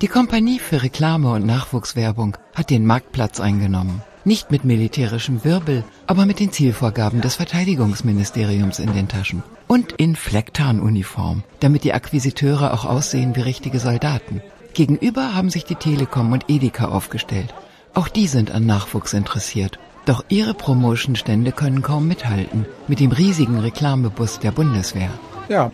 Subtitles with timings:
[0.00, 4.02] Die Kompanie für Reklame und Nachwuchswerbung hat den Marktplatz eingenommen.
[4.24, 9.42] Nicht mit militärischem Wirbel, aber mit den Zielvorgaben des Verteidigungsministeriums in den Taschen.
[9.66, 14.42] Und in Flecktarnuniform, damit die Akquisiteure auch aussehen wie richtige Soldaten.
[14.74, 17.54] Gegenüber haben sich die Telekom und Edeka aufgestellt.
[17.94, 19.78] Auch die sind an Nachwuchs interessiert.
[20.04, 25.10] Doch ihre Promotion-Stände können kaum mithalten mit dem riesigen Reklamebus der Bundeswehr.
[25.48, 25.70] Ja,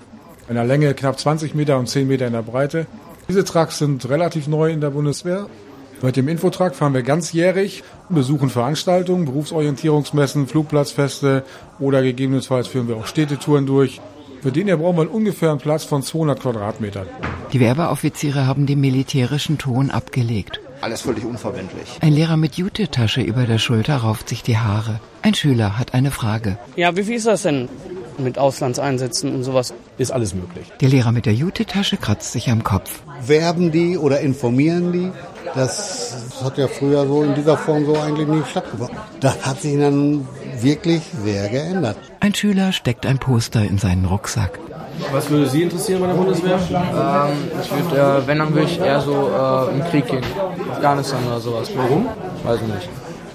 [0.49, 2.87] in der Länge knapp 20 Meter und 10 Meter in der Breite.
[3.29, 5.47] Diese Trucks sind relativ neu in der Bundeswehr.
[6.03, 11.45] Mit dem Infotruck fahren wir ganzjährig, besuchen Veranstaltungen, Berufsorientierungsmessen, Flugplatzfeste
[11.79, 14.01] oder gegebenenfalls führen wir auch Städtetouren durch.
[14.43, 17.07] Für den hier brauchen wir ungefähr einen Platz von 200 Quadratmetern.
[17.55, 20.61] Die Werbeoffiziere haben den militärischen Ton abgelegt.
[20.83, 21.99] Alles völlig unverbindlich.
[22.03, 25.01] Ein Lehrer mit Jutetasche über der Schulter rauft sich die Haare.
[25.23, 26.59] Ein Schüler hat eine Frage.
[26.77, 27.71] Ja, wie viel ist das denn
[28.19, 29.75] mit Auslandseinsätzen und sowas?
[29.99, 30.73] Ist alles möglich.
[30.81, 33.03] Der Lehrer mit der Jutetasche kratzt sich am Kopf.
[33.27, 35.11] Werben die oder informieren die?
[35.55, 38.97] Das hat ja früher so in dieser Form so eigentlich nicht stattgefunden.
[39.21, 40.27] Das hat sich dann
[40.61, 41.97] wirklich sehr geändert.
[42.21, 44.59] Ein Schüler steckt ein Poster in seinen Rucksack.
[45.13, 46.59] Was würde Sie interessieren bei der Bundeswehr?
[46.71, 50.23] Ähm, ich würde, äh, wenn, dann würde ich eher so äh, im Krieg gehen.
[50.73, 51.71] Afghanistan oder sowas.
[51.75, 52.09] Warum?
[52.45, 52.89] Weiß ich nicht.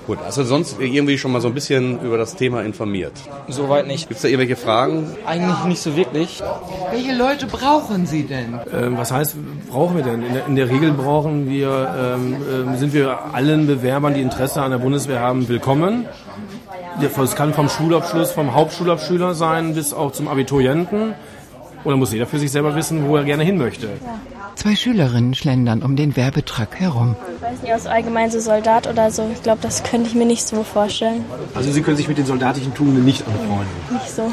[0.09, 3.13] Gut, also sonst irgendwie schon mal so ein bisschen über das Thema informiert.
[3.47, 4.07] Soweit nicht.
[4.07, 5.05] Gibt es da irgendwelche Fragen?
[5.23, 6.41] Eigentlich nicht so wirklich.
[6.89, 8.59] Welche Leute brauchen Sie denn?
[8.73, 9.35] Ähm, was heißt,
[9.69, 10.23] brauchen wir denn?
[10.23, 14.63] In der, in der Regel brauchen wir, ähm, ähm, sind wir allen Bewerbern, die Interesse
[14.63, 16.07] an der Bundeswehr haben, willkommen.
[16.99, 21.13] Es kann vom Schulabschluss, vom Hauptschulabschüler sein bis auch zum Abiturienten.
[21.83, 23.89] Oder muss jeder für sich selber wissen, wo er gerne hin möchte?
[24.59, 27.15] Zwei Schülerinnen schlendern um den Werbetruck herum.
[27.33, 29.25] Ich weiß nicht, aus allgemein so Soldat oder so.
[29.31, 31.23] Ich glaube, das könnte ich mir nicht so vorstellen.
[31.55, 33.69] Also Sie können sich mit den soldatischen Tugenden nicht anfreunden?
[33.89, 34.30] Nicht so.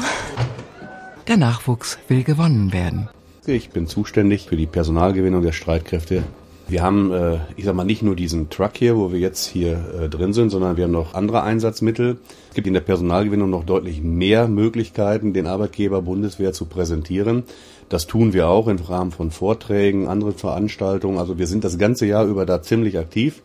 [1.29, 3.07] Der Nachwuchs will gewonnen werden.
[3.45, 6.23] Ich bin zuständig für die Personalgewinnung der Streitkräfte.
[6.69, 9.79] Wir haben, äh, ich sag mal, nicht nur diesen Truck hier, wo wir jetzt hier
[10.01, 12.17] äh, drin sind, sondern wir haben noch andere Einsatzmittel.
[12.49, 17.43] Es gibt in der Personalgewinnung noch deutlich mehr Möglichkeiten, den Arbeitgeber Bundeswehr zu präsentieren.
[17.87, 21.19] Das tun wir auch im Rahmen von Vorträgen, anderen Veranstaltungen.
[21.19, 23.41] Also wir sind das ganze Jahr über da ziemlich aktiv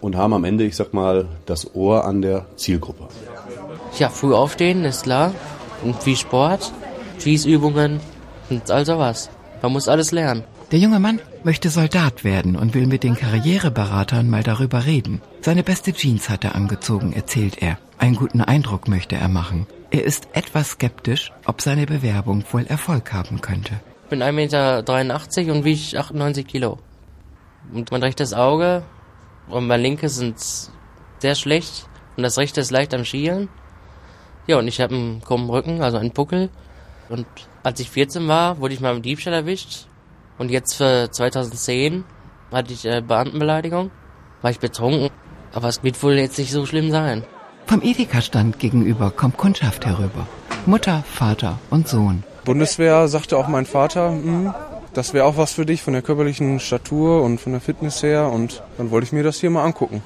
[0.00, 3.04] und haben am Ende, ich sag mal, das Ohr an der Zielgruppe.
[3.98, 5.32] Ja, früh aufstehen, ist klar.
[5.84, 6.72] Und viel Sport,
[7.20, 8.00] Schießübungen
[8.50, 9.30] und all sowas.
[9.62, 10.42] Man muss alles lernen.
[10.72, 15.22] Der junge Mann möchte Soldat werden und will mit den Karriereberatern mal darüber reden.
[15.40, 17.78] Seine beste Jeans hat er angezogen, erzählt er.
[17.98, 19.68] Einen guten Eindruck möchte er machen.
[19.92, 23.74] Er ist etwas skeptisch, ob seine Bewerbung wohl Erfolg haben könnte.
[24.02, 26.78] Ich bin 1,83 Meter und wiege 98 Kilo.
[27.72, 28.82] Und mein rechtes Auge
[29.46, 30.36] und mein linkes sind
[31.20, 31.86] sehr schlecht
[32.16, 33.48] und das rechte ist leicht am Schielen.
[34.48, 36.50] Ja, und ich habe einen krummen Rücken, also einen Puckel.
[37.08, 37.26] Und
[37.62, 39.86] als ich 14 war, wurde ich mal im Diebstahl erwischt.
[40.38, 42.04] Und jetzt für 2010
[42.52, 43.90] hatte ich äh, Beamtenbeleidigung,
[44.42, 45.10] war ich betrunken.
[45.52, 47.24] Aber es wird wohl jetzt nicht so schlimm sein.
[47.66, 50.26] Vom Edeka-Stand gegenüber kommt Kundschaft herüber.
[50.66, 52.22] Mutter, Vater und Sohn.
[52.44, 54.54] Bundeswehr sagte auch mein Vater, hm,
[54.94, 58.30] das wäre auch was für dich von der körperlichen Statur und von der Fitness her.
[58.30, 60.02] Und dann wollte ich mir das hier mal angucken.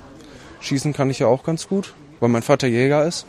[0.61, 3.27] Schießen kann ich ja auch ganz gut, weil mein Vater Jäger ist.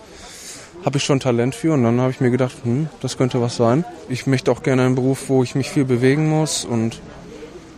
[0.85, 3.55] Habe ich schon Talent für und dann habe ich mir gedacht, hm, das könnte was
[3.55, 3.85] sein.
[4.09, 6.99] Ich möchte auch gerne einen Beruf, wo ich mich viel bewegen muss und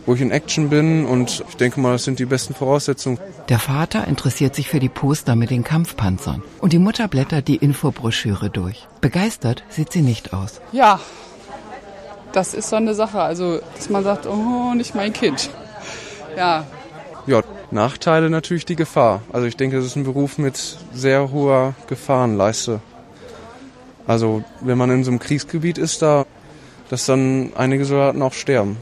[0.06, 3.18] wo ich in Action bin und ich denke mal, das sind die besten Voraussetzungen.
[3.48, 7.56] Der Vater interessiert sich für die Poster mit den Kampfpanzern und die Mutter blättert die
[7.56, 8.86] Infobroschüre durch.
[9.00, 10.60] Begeistert sieht sie nicht aus.
[10.72, 11.00] Ja,
[12.32, 15.50] das ist so eine Sache, also dass man sagt, oh, nicht mein Kind.
[16.36, 16.66] Ja.
[17.26, 19.22] Ja, Nachteile natürlich die Gefahr.
[19.32, 22.80] Also ich denke, das ist ein Beruf mit sehr hoher Gefahrenleiste.
[24.06, 26.26] Also wenn man in so einem Kriegsgebiet ist, da,
[26.90, 28.76] dass dann einige Soldaten auch sterben.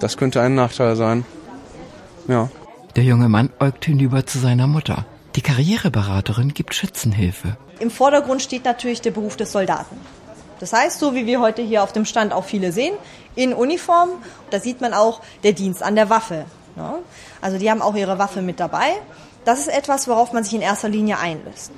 [0.00, 1.24] Das könnte ein Nachteil sein.
[2.28, 2.50] Ja.
[2.96, 5.04] Der junge Mann äugt hinüber zu seiner Mutter.
[5.36, 7.56] Die Karriereberaterin gibt Schützenhilfe.
[7.78, 9.96] Im Vordergrund steht natürlich der Beruf des Soldaten.
[10.60, 12.94] Das heißt, so wie wir heute hier auf dem Stand auch viele sehen,
[13.34, 14.08] in Uniform,
[14.50, 16.46] da sieht man auch der Dienst an der Waffe.
[17.40, 18.92] Also die haben auch ihre Waffe mit dabei.
[19.46, 21.70] Das ist etwas, worauf man sich in erster Linie einlässt.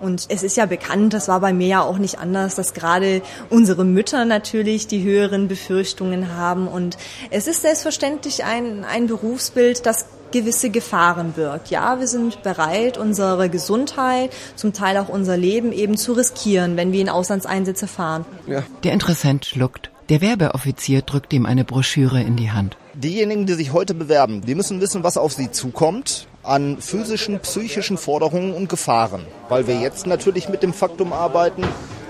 [0.00, 3.20] Und es ist ja bekannt, das war bei mir ja auch nicht anders, dass gerade
[3.50, 6.68] unsere Mütter natürlich die höheren Befürchtungen haben.
[6.68, 6.96] Und
[7.30, 11.68] es ist selbstverständlich ein, ein Berufsbild, das gewisse Gefahren birgt.
[11.68, 16.92] Ja, wir sind bereit, unsere Gesundheit, zum Teil auch unser Leben eben zu riskieren, wenn
[16.92, 18.24] wir in Auslandseinsätze fahren.
[18.46, 18.62] Ja.
[18.84, 19.90] Der Interessent schluckt.
[20.10, 22.76] Der Werbeoffizier drückt ihm eine Broschüre in die Hand.
[22.94, 27.98] Diejenigen, die sich heute bewerben, die müssen wissen, was auf sie zukommt an physischen, psychischen
[27.98, 29.26] Forderungen und Gefahren.
[29.48, 31.64] Weil wir jetzt natürlich mit dem Faktum arbeiten,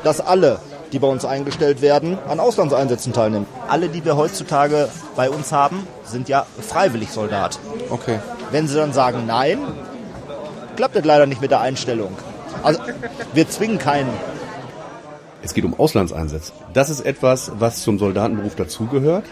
[0.05, 0.61] dass alle
[0.93, 3.47] die bei uns eingestellt werden, an Auslandseinsätzen teilnehmen.
[3.69, 7.59] Alle, die wir heutzutage bei uns haben, sind ja freiwillig Soldat.
[7.91, 8.21] Okay.
[8.51, 9.59] Wenn sie dann sagen nein,
[10.77, 12.17] klappt das leider nicht mit der Einstellung.
[12.63, 12.81] Also
[13.35, 14.11] wir zwingen keinen.
[15.43, 16.53] Es geht um Auslandseinsätze.
[16.73, 19.25] Das ist etwas, was zum Soldatenberuf dazugehört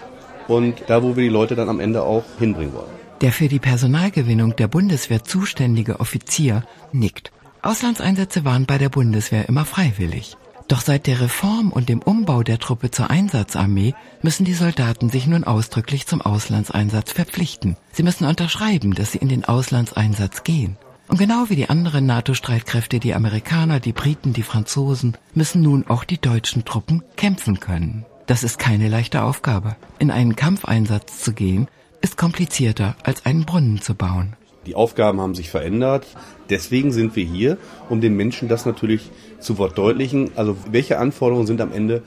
[0.49, 3.04] und da, wo wir die Leute dann am Ende auch hinbringen wollen.
[3.25, 6.63] Der für die Personalgewinnung der Bundeswehr zuständige Offizier
[6.93, 7.33] nickt.
[7.63, 10.37] Auslandseinsätze waren bei der Bundeswehr immer freiwillig.
[10.69, 15.27] Doch seit der Reform und dem Umbau der Truppe zur Einsatzarmee müssen die Soldaten sich
[15.27, 17.79] nun ausdrücklich zum Auslandseinsatz verpflichten.
[17.93, 20.77] Sie müssen unterschreiben, dass sie in den Auslandseinsatz gehen.
[21.09, 26.05] Und genau wie die anderen NATO-Streitkräfte, die Amerikaner, die Briten, die Franzosen, müssen nun auch
[26.05, 28.05] die deutschen Truppen kämpfen können.
[28.27, 29.77] Das ist keine leichte Aufgabe.
[29.99, 31.69] In einen Kampfeinsatz zu gehen,
[32.05, 34.35] ist komplizierter, als einen Brunnen zu bauen.
[34.67, 36.07] Die Aufgaben haben sich verändert.
[36.51, 37.57] Deswegen sind wir hier,
[37.89, 39.11] um den Menschen das natürlich
[39.41, 40.31] zu verdeutlichen.
[40.37, 42.03] Also welche Anforderungen sind am Ende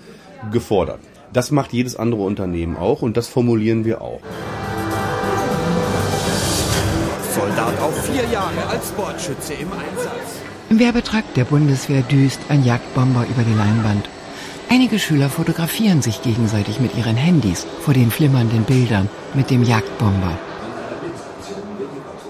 [0.52, 1.00] gefordert?
[1.34, 4.22] Das macht jedes andere Unternehmen auch und das formulieren wir auch.
[7.34, 10.42] Soldat auf vier Jahre als Bordschütze im Einsatz.
[10.70, 14.08] Im Werbetrakt der Bundeswehr düst ein Jagdbomber über die Leinwand.
[14.70, 20.38] Einige Schüler fotografieren sich gegenseitig mit ihren Handys vor den flimmernden Bildern mit dem Jagdbomber.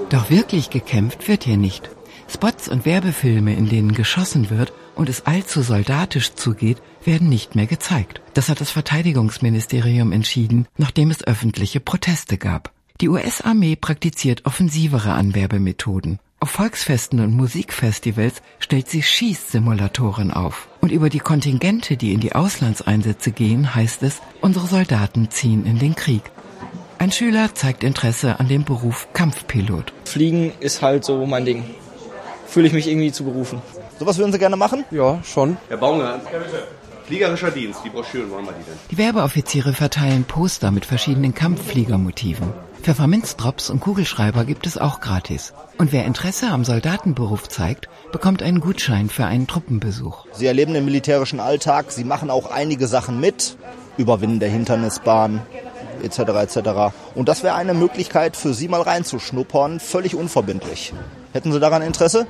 [0.09, 1.89] Doch wirklich gekämpft wird hier nicht.
[2.29, 7.67] Spots und Werbefilme, in denen geschossen wird und es allzu soldatisch zugeht, werden nicht mehr
[7.67, 8.21] gezeigt.
[8.33, 12.71] Das hat das Verteidigungsministerium entschieden, nachdem es öffentliche Proteste gab.
[13.01, 16.19] Die US-Armee praktiziert offensivere Anwerbemethoden.
[16.47, 20.69] Auf Volksfesten und Musikfestivals stellt sie Schießsimulatoren auf.
[20.79, 25.77] Und über die Kontingente, die in die Auslandseinsätze gehen, heißt es, unsere Soldaten ziehen in
[25.77, 26.21] den Krieg.
[26.99, 29.91] Ein Schüler zeigt Interesse an dem Beruf Kampfpilot.
[30.05, 31.65] Fliegen ist halt so mein Ding.
[32.47, 33.61] Fühle ich mich irgendwie zu berufen.
[33.99, 34.85] Sowas würden Sie gerne machen?
[34.89, 35.57] Ja, schon.
[35.67, 36.21] Herr Baumgart,
[37.07, 38.73] Fliegerischer Dienst, die Broschüren wollen wir die denn?
[38.91, 42.51] Die Werbeoffiziere verteilen Poster mit verschiedenen Kampffliegermotiven.
[42.81, 45.53] Pfefferminzdrops und Kugelschreiber gibt es auch gratis.
[45.77, 50.25] Und wer Interesse am Soldatenberuf zeigt, bekommt einen Gutschein für einen Truppenbesuch.
[50.33, 53.55] Sie erleben den militärischen Alltag, Sie machen auch einige Sachen mit,
[53.95, 55.41] Überwinden der Hindernisbahn
[56.03, 56.19] etc.
[56.19, 56.57] etc.
[57.15, 60.93] Und das wäre eine Möglichkeit für Sie mal reinzuschnuppern, völlig unverbindlich.
[61.31, 62.27] Hätten Sie daran Interesse?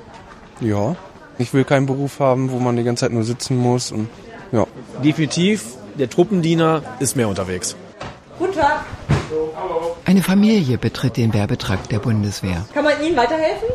[0.61, 0.95] Ja.
[1.39, 4.07] Ich will keinen Beruf haben, wo man die ganze Zeit nur sitzen muss und.
[5.03, 7.75] Definitiv, der Truppendiener ist mehr unterwegs.
[8.39, 8.85] Guten Tag.
[10.05, 12.65] Eine Familie betritt den Werbetrakt der Bundeswehr.
[12.73, 13.67] Kann man Ihnen weiterhelfen?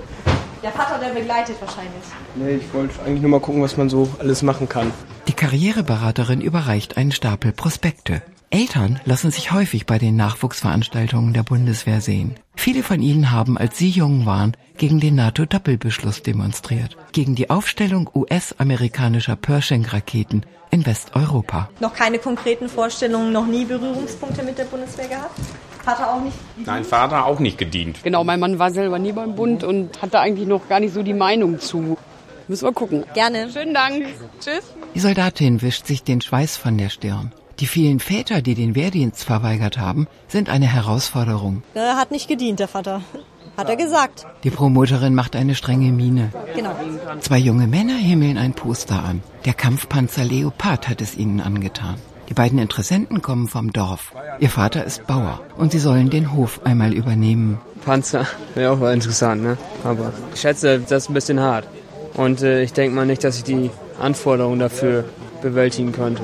[0.62, 2.02] Der Vater, der begleitet wahrscheinlich.
[2.36, 4.92] Nee, ich wollte eigentlich nur mal gucken, was man so alles machen kann.
[5.28, 8.22] Die Karriereberaterin überreicht einen Stapel Prospekte.
[8.50, 12.36] Eltern lassen sich häufig bei den Nachwuchsveranstaltungen der Bundeswehr sehen.
[12.54, 16.96] Viele von ihnen haben, als sie jung waren, gegen den NATO-Doppelbeschluss demonstriert.
[17.12, 21.68] Gegen die Aufstellung US-amerikanischer Pershing-Raketen in Westeuropa.
[21.80, 25.38] Noch keine konkreten Vorstellungen, noch nie Berührungspunkte mit der Bundeswehr gehabt?
[25.84, 26.36] Vater auch nicht?
[26.64, 28.02] Nein, Vater auch nicht gedient.
[28.04, 31.02] Genau, mein Mann war selber nie beim Bund und hatte eigentlich noch gar nicht so
[31.02, 31.98] die Meinung zu.
[32.48, 33.04] Müssen wir gucken.
[33.14, 33.50] Gerne.
[33.50, 34.04] Schönen Dank.
[34.40, 34.64] Tschüss.
[34.94, 37.32] Die Soldatin wischt sich den Schweiß von der Stirn.
[37.62, 41.62] Die vielen Väter, die den Wehrdienst verweigert haben, sind eine Herausforderung.
[41.74, 43.02] Er hat nicht gedient, der Vater.
[43.56, 44.26] Hat er gesagt.
[44.42, 46.32] Die Promoterin macht eine strenge Miene.
[46.56, 46.74] Genau.
[47.20, 49.22] Zwei junge Männer himmeln ein Poster an.
[49.44, 51.94] Der Kampfpanzer Leopard hat es ihnen angetan.
[52.28, 54.12] Die beiden Interessenten kommen vom Dorf.
[54.40, 57.60] Ihr Vater ist Bauer und sie sollen den Hof einmal übernehmen.
[57.84, 58.26] Panzer
[58.56, 59.56] wäre auch mal interessant, ne?
[59.84, 61.68] Aber ich schätze, das ist ein bisschen hart.
[62.14, 65.04] Und äh, ich denke mal nicht, dass ich die Anforderungen dafür
[65.42, 66.22] bewältigen könnte.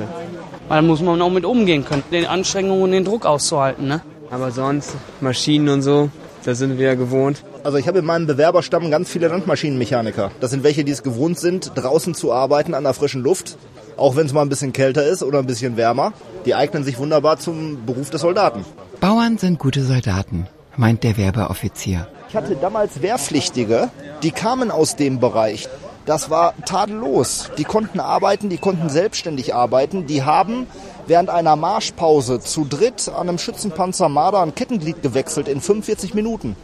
[0.69, 4.03] Da muss man auch mit umgehen können, den Anstrengungen und den Druck auszuhalten, ne?
[4.31, 6.11] Aber sonst, Maschinen und so,
[6.45, 7.43] das sind wir ja gewohnt.
[7.65, 10.31] Also ich habe in meinem Bewerberstamm ganz viele Landmaschinenmechaniker.
[10.41, 13.57] Das sind welche, die es gewohnt sind, draußen zu arbeiten an der frischen Luft.
[13.97, 16.13] Auch wenn es mal ein bisschen kälter ist oder ein bisschen wärmer.
[16.45, 18.65] Die eignen sich wunderbar zum Beruf des Soldaten.
[19.01, 20.47] Bauern sind gute Soldaten,
[20.77, 22.07] meint der Werbeoffizier.
[22.29, 23.89] Ich hatte damals Wehrpflichtige,
[24.23, 25.69] die kamen aus dem Bereich.
[26.09, 27.51] Das war tadellos.
[27.59, 30.07] Die konnten arbeiten, die konnten selbstständig arbeiten.
[30.07, 30.67] Die haben
[31.07, 36.57] während einer Marschpause zu dritt an einem Schützenpanzer Marder ein Kettenglied gewechselt in 45 Minuten.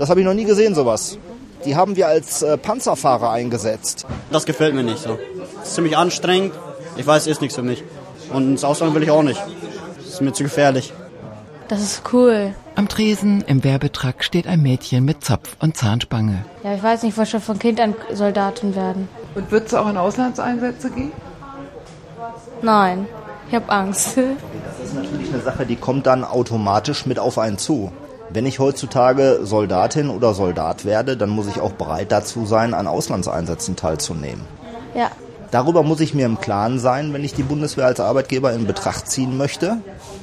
[0.00, 1.16] Das habe ich noch nie gesehen, sowas.
[1.64, 4.04] Die haben wir als äh, Panzerfahrer eingesetzt.
[4.32, 5.16] Das gefällt mir nicht so.
[5.58, 6.52] Das ist ziemlich anstrengend.
[6.96, 7.84] Ich weiß, ist nichts für mich.
[8.32, 9.40] Und ins Ausland will ich auch nicht.
[9.96, 10.92] Das ist mir zu gefährlich.
[11.68, 12.52] Das ist cool.
[12.74, 16.44] Am Tresen im Werbetrakt steht ein Mädchen mit Zopf und Zahnspange.
[16.64, 19.08] Ja, ich weiß nicht, ich wollte schon von Kind an Soldatin werden.
[19.34, 21.12] Und würdest du auch in Auslandseinsätze gehen?
[22.62, 23.06] Nein,
[23.48, 24.16] ich habe Angst.
[24.16, 27.92] Das ist natürlich eine Sache, die kommt dann automatisch mit auf einen zu.
[28.30, 32.86] Wenn ich heutzutage Soldatin oder Soldat werde, dann muss ich auch bereit dazu sein, an
[32.86, 34.44] Auslandseinsätzen teilzunehmen.
[34.94, 35.10] Ja.
[35.52, 39.08] Darüber muss ich mir im Klaren sein, wenn ich die Bundeswehr als Arbeitgeber in Betracht
[39.08, 39.76] ziehen möchte.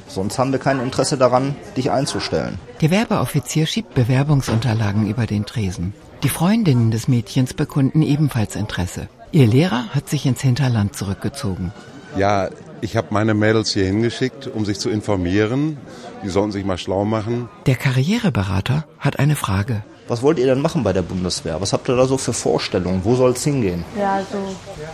[0.08, 2.58] Sonst haben wir kein Interesse daran, dich einzustellen.
[2.82, 5.94] Der Werbeoffizier schiebt Bewerbungsunterlagen über den Tresen.
[6.24, 9.08] Die Freundinnen des Mädchens bekunden ebenfalls Interesse.
[9.32, 11.72] Ihr Lehrer hat sich ins Hinterland zurückgezogen.
[12.18, 12.50] Ja,
[12.82, 15.78] ich habe meine Mädels hier hingeschickt, um sich zu informieren.
[16.24, 17.50] Die sollten sich mal schlau machen.
[17.68, 19.84] Der Karriereberater hat eine Frage.
[20.10, 21.62] Was wollt ihr denn machen bei der Bundeswehr?
[21.62, 23.02] Was habt ihr da so für Vorstellungen?
[23.04, 23.86] Wo soll es hingehen?
[23.96, 24.40] Ja, so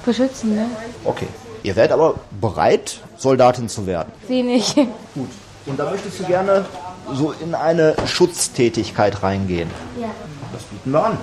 [0.06, 0.66] beschützen, ne?
[1.06, 1.28] Okay.
[1.64, 4.12] Ihr werdet aber bereit, Soldatin zu werden.
[4.28, 4.76] Sie nicht.
[4.76, 5.30] Gut.
[5.66, 6.66] Und da möchtest du gerne
[7.14, 9.70] so in eine Schutztätigkeit reingehen.
[10.00, 10.10] Ja.
[10.52, 11.18] Das bieten wir an.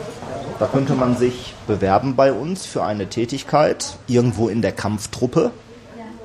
[0.58, 5.50] Da könnte man sich bewerben bei uns für eine Tätigkeit irgendwo in der Kampftruppe.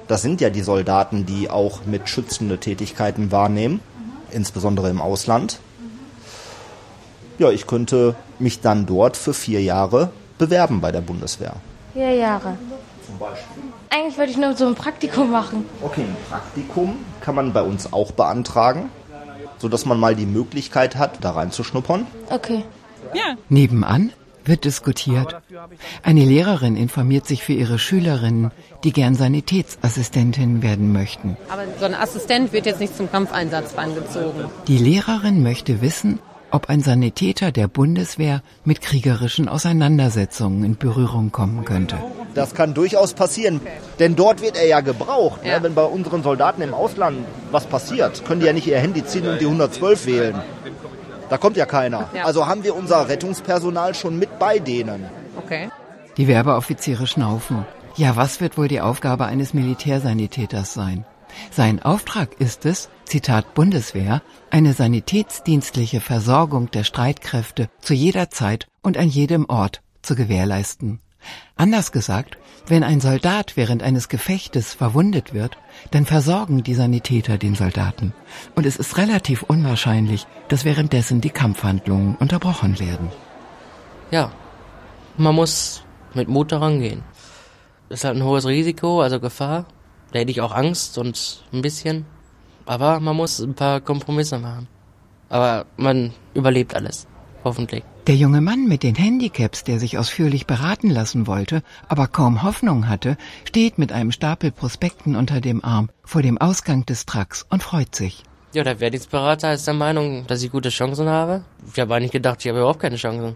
[0.07, 3.81] Das sind ja die Soldaten, die auch mit schützende Tätigkeiten wahrnehmen,
[4.31, 5.59] insbesondere im Ausland.
[7.39, 11.53] Ja, ich könnte mich dann dort für vier Jahre bewerben bei der Bundeswehr.
[11.93, 12.57] Vier Jahre.
[13.05, 13.63] Zum Beispiel.
[13.89, 15.65] Eigentlich wollte ich nur so ein Praktikum machen.
[15.81, 18.89] Okay, ein Praktikum kann man bei uns auch beantragen,
[19.59, 22.05] sodass man mal die Möglichkeit hat, da reinzuschnuppern.
[22.29, 22.63] Okay.
[23.13, 23.35] Ja.
[23.49, 24.11] Nebenan
[24.43, 25.35] wird diskutiert.
[26.03, 28.51] Eine Lehrerin informiert sich für ihre Schülerinnen,
[28.83, 31.37] die gern Sanitätsassistentin werden möchten.
[31.49, 34.45] Aber so ein Assistent wird jetzt nicht zum Kampfeinsatz rangezogen.
[34.67, 36.19] Die Lehrerin möchte wissen,
[36.51, 41.97] ob ein Sanitäter der Bundeswehr mit kriegerischen Auseinandersetzungen in Berührung kommen könnte.
[42.33, 43.61] Das kann durchaus passieren,
[43.99, 45.41] denn dort wird er ja gebraucht.
[45.43, 45.57] Ja.
[45.57, 45.63] Ne?
[45.63, 49.27] Wenn bei unseren Soldaten im Ausland was passiert, können die ja nicht ihr Handy ziehen
[49.27, 50.35] und die 112 wählen.
[51.29, 52.09] Da kommt ja keiner.
[52.13, 52.23] Ja.
[52.23, 55.05] Also haben wir unser Rettungspersonal schon mit bei denen.
[55.37, 55.69] Okay.
[56.15, 57.65] Die Werbeoffiziere schnaufen.
[57.95, 61.05] Ja, was wird wohl die Aufgabe eines Militärsanitäters sein?
[61.51, 68.97] Sein Auftrag ist es, Zitat Bundeswehr, eine sanitätsdienstliche Versorgung der Streitkräfte zu jeder Zeit und
[68.97, 70.99] an jedem Ort zu gewährleisten.
[71.55, 75.57] Anders gesagt, wenn ein Soldat während eines Gefechtes verwundet wird,
[75.91, 78.13] dann versorgen die Sanitäter den Soldaten.
[78.55, 83.09] Und es ist relativ unwahrscheinlich, dass währenddessen die Kampfhandlungen unterbrochen werden.
[84.11, 84.31] Ja,
[85.17, 87.03] man muss mit Mut daran gehen.
[87.89, 89.65] Das ist halt ein hohes Risiko, also Gefahr.
[90.11, 92.05] Da hätte ich auch Angst und ein bisschen.
[92.65, 94.67] Aber man muss ein paar Kompromisse machen.
[95.29, 97.07] Aber man überlebt alles.
[97.43, 97.83] Hoffentlich.
[98.07, 102.87] Der junge Mann mit den Handicaps, der sich ausführlich beraten lassen wollte, aber kaum Hoffnung
[102.87, 107.63] hatte, steht mit einem Stapel Prospekten unter dem Arm vor dem Ausgang des Trucks und
[107.63, 108.23] freut sich.
[108.53, 111.43] Ja, der Wehrdienstberater ist der Meinung, dass ich gute Chancen habe.
[111.73, 113.35] Ich habe eigentlich gedacht, ich habe überhaupt keine Chancen.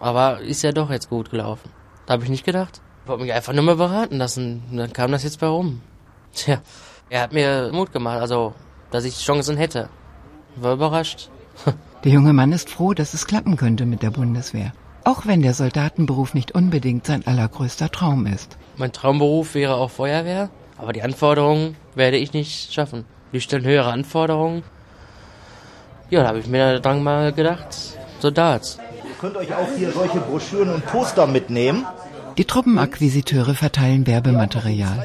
[0.00, 1.70] Aber ist ja doch jetzt gut gelaufen.
[2.06, 2.80] Da habe ich nicht gedacht.
[3.04, 4.62] Ich wollte mich einfach nur mal beraten lassen.
[4.72, 5.80] Dann kam das jetzt bei rum.
[6.34, 6.60] Tja,
[7.10, 8.54] er hat mir Mut gemacht, also,
[8.90, 9.88] dass ich Chancen hätte.
[10.56, 11.30] War überrascht.
[12.04, 14.72] Der junge Mann ist froh, dass es klappen könnte mit der Bundeswehr.
[15.02, 18.56] Auch wenn der Soldatenberuf nicht unbedingt sein allergrößter Traum ist.
[18.76, 23.04] Mein Traumberuf wäre auch Feuerwehr, aber die Anforderungen werde ich nicht schaffen.
[23.32, 24.62] Die stellen höhere Anforderungen.
[26.10, 27.76] Ja, da habe ich mir dann mal gedacht,
[28.20, 28.78] Soldat.
[29.04, 31.84] Ihr könnt euch auch hier solche Broschüren und Poster mitnehmen.
[32.38, 35.04] Die Truppenakquisiteure verteilen Werbematerial.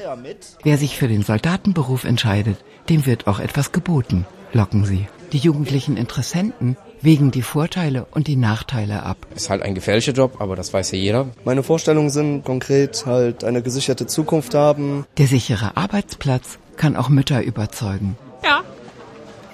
[0.61, 2.57] Wer sich für den Soldatenberuf entscheidet,
[2.89, 5.07] dem wird auch etwas geboten, locken sie.
[5.31, 9.17] Die jugendlichen Interessenten wägen die Vorteile und die Nachteile ab.
[9.33, 11.27] Ist halt ein gefährlicher Job, aber das weiß ja jeder.
[11.43, 15.07] Meine Vorstellungen sind konkret halt eine gesicherte Zukunft haben.
[15.17, 18.15] Der sichere Arbeitsplatz kann auch Mütter überzeugen.
[18.43, 18.61] Ja.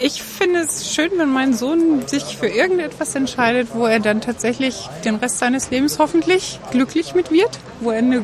[0.01, 4.89] Ich finde es schön, wenn mein Sohn sich für irgendetwas entscheidet, wo er dann tatsächlich
[5.03, 7.49] den Rest seines Lebens hoffentlich glücklich mit wird,
[7.81, 8.23] wo er eine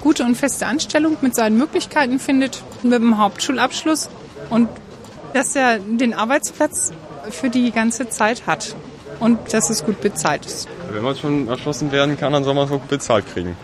[0.00, 4.08] gute und feste Anstellung mit seinen Möglichkeiten findet, mit dem Hauptschulabschluss
[4.48, 4.70] und
[5.34, 6.92] dass er den Arbeitsplatz
[7.30, 8.74] für die ganze Zeit hat
[9.20, 10.66] und dass es gut bezahlt ist.
[10.90, 13.54] Wenn man schon erschossen werden kann, dann soll man es auch gut bezahlt kriegen.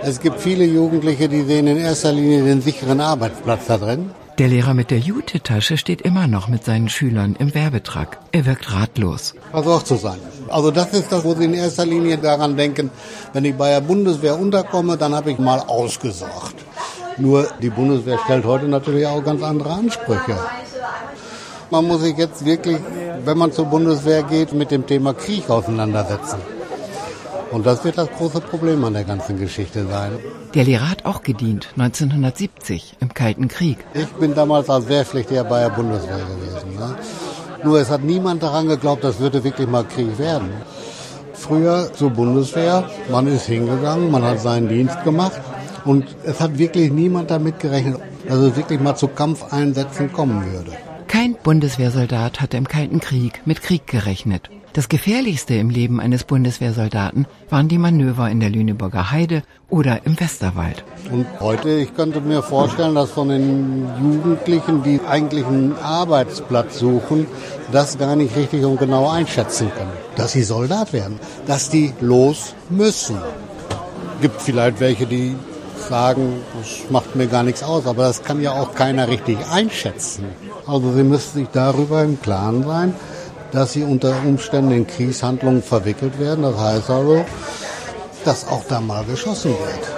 [0.00, 4.10] Es gibt viele Jugendliche, die sehen in erster Linie den sicheren Arbeitsplatz da drin.
[4.38, 8.18] Der Lehrer mit der Jute-Tasche steht immer noch mit seinen Schülern im Werbetrag.
[8.32, 9.34] Er wirkt ratlos.
[9.50, 10.18] Versorgt zu sein.
[10.48, 12.90] Also das ist das, wo sie in erster Linie daran denken,
[13.32, 16.56] wenn ich bei der Bundeswehr unterkomme, dann habe ich mal ausgesorgt.
[17.16, 20.36] Nur die Bundeswehr stellt heute natürlich auch ganz andere Ansprüche.
[21.70, 22.76] Man muss sich jetzt wirklich,
[23.24, 26.55] wenn man zur Bundeswehr geht, mit dem Thema Krieg auseinandersetzen.
[27.52, 30.12] Und das wird das große Problem an der ganzen Geschichte sein.
[30.54, 33.78] Der Lehrer hat auch gedient, 1970, im Kalten Krieg.
[33.94, 36.76] Ich bin damals als Wehrpflichtiger bei der Bundeswehr gewesen.
[36.76, 36.96] Ne?
[37.64, 40.50] Nur es hat niemand daran geglaubt, das würde wirklich mal Krieg werden.
[41.34, 45.40] Früher zur Bundeswehr, man ist hingegangen, man hat seinen Dienst gemacht
[45.84, 50.72] und es hat wirklich niemand damit gerechnet, dass es wirklich mal zu Kampfeinsätzen kommen würde.
[51.08, 54.50] Kein Bundeswehrsoldat hatte im Kalten Krieg mit Krieg gerechnet.
[54.72, 60.20] Das Gefährlichste im Leben eines Bundeswehrsoldaten waren die Manöver in der Lüneburger Heide oder im
[60.20, 60.84] Westerwald.
[61.10, 67.26] Und heute, ich könnte mir vorstellen, dass von den Jugendlichen, die eigentlich einen Arbeitsplatz suchen,
[67.72, 69.92] das gar nicht richtig und genau einschätzen können.
[70.16, 73.16] Dass sie Soldat werden, dass die los müssen.
[74.20, 75.36] Gibt vielleicht welche, die
[75.78, 80.24] sagen, das macht mir gar nichts aus, aber das kann ja auch keiner richtig einschätzen.
[80.66, 82.94] Also sie müssen sich darüber im Klaren sein,
[83.52, 86.42] dass sie unter Umständen in Kriegshandlungen verwickelt werden.
[86.42, 87.24] Das heißt also,
[88.24, 89.96] dass auch da mal geschossen wird.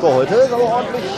[0.00, 1.10] So, heute ist aber ordentlich.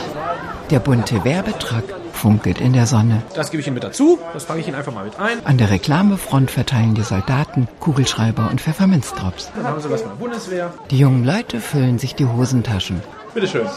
[0.69, 1.83] Der bunte Werbetruck
[2.25, 3.21] funkelt in der Sonne.
[3.35, 4.17] Das gebe ich Ihnen mit dazu.
[4.33, 5.45] Das fange ich Ihnen einfach mal mit ein.
[5.45, 9.51] An der Reklamefront verteilen die Soldaten Kugelschreiber und Pfefferminzdrops.
[9.55, 10.73] Dann haben Sie was von der Bundeswehr.
[10.89, 12.99] Die jungen Leute füllen sich die Hosentaschen.
[13.35, 13.67] Bitteschön.